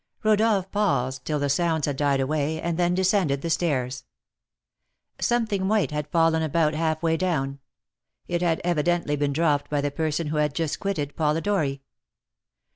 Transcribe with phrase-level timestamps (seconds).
[0.23, 4.03] Rodolph paused till the sounds had died away, and then descended the stairs.
[5.19, 7.59] Something white had fallen about half way down;
[8.27, 11.83] it had evidently been dropped by the person who had just quitted Polidori.